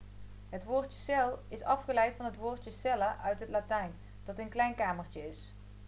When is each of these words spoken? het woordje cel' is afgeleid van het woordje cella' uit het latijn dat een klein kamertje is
het 0.49 0.63
woordje 0.65 0.99
cel' 0.99 1.41
is 1.47 1.63
afgeleid 1.63 2.15
van 2.15 2.25
het 2.25 2.35
woordje 2.37 2.71
cella' 2.71 3.17
uit 3.23 3.39
het 3.39 3.49
latijn 3.49 3.91
dat 4.25 4.37
een 4.37 4.49
klein 4.49 4.75
kamertje 4.75 5.27
is 5.29 5.51